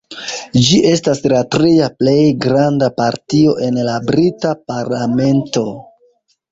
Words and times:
Ĝi 0.67 0.79
estas 0.91 1.21
la 1.33 1.41
tria 1.57 1.91
plej 1.99 2.17
granda 2.47 2.91
partio 3.03 3.55
en 3.69 3.81
la 3.91 4.01
brita 4.11 4.57
parlamento. 4.75 5.71